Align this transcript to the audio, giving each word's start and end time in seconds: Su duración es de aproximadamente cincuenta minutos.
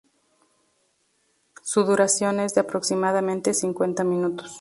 Su 1.61 1.83
duración 1.83 2.39
es 2.39 2.55
de 2.55 2.61
aproximadamente 2.61 3.53
cincuenta 3.53 4.03
minutos. 4.03 4.49